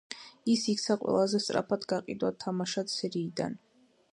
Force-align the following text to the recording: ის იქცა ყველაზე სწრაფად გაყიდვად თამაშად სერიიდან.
ის 0.53 0.63
იქცა 0.73 0.95
ყველაზე 1.01 1.41
სწრაფად 1.45 1.85
გაყიდვად 1.93 2.41
თამაშად 2.45 2.93
სერიიდან. 2.95 3.61